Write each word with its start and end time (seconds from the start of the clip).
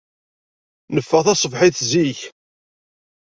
Neffeɣ 0.93 1.21
taṣebḥit 1.25 1.77
zik. 1.89 2.19